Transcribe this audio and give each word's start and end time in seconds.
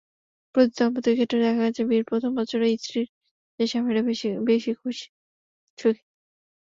প্রতি 0.55 0.71
দম্পতির 0.77 1.15
ক্ষেত্রে 1.17 1.37
দেখা 1.43 1.61
গেছে, 1.61 1.81
বিয়ের 1.87 2.05
প্রথম 2.09 2.31
বছরে 2.39 2.65
স্ত্রীর 2.75 3.07
চেয়ে 3.55 3.69
স্বামীরা 3.71 4.01
বেশি 4.47 4.71
সুখী। 4.77 5.05